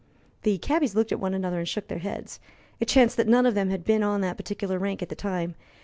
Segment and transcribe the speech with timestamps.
[0.41, 2.39] The cabbies looked at one another and shook their heads;
[2.79, 5.53] it chanced that none of them had been on that particular rank at that time.